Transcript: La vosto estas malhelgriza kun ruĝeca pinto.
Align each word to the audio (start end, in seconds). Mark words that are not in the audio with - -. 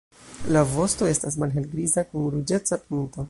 La 0.55 0.63
vosto 0.69 1.09
estas 1.09 1.37
malhelgriza 1.45 2.07
kun 2.15 2.29
ruĝeca 2.37 2.83
pinto. 2.87 3.19